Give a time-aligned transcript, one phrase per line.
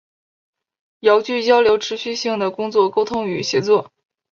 [1.01, 3.91] 遥距交流持续性的工作沟通与协作